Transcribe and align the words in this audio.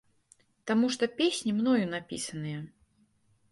Таму 0.71 0.85
што 0.95 1.09
песні 1.19 1.55
мною 1.59 1.85
напісаныя. 1.93 2.59